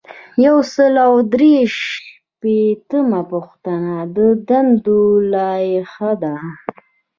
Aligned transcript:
یو 0.45 0.57
سل 0.73 0.93
او 1.07 1.13
درې 1.33 1.55
شپیتمه 1.79 3.21
پوښتنه 3.31 3.95
د 4.15 4.17
دندو 4.47 5.01
لایحه 5.33 6.11
ده. 6.23 6.35